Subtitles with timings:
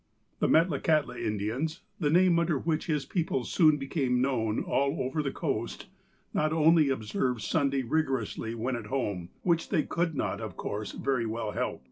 [0.39, 5.29] The Metlakahtla Indians, the name under which his people soon became known all over the
[5.29, 5.89] coast,
[6.33, 11.27] not only observed Sunday rigorously when at home, which they could not, of course, very
[11.27, 11.79] well help.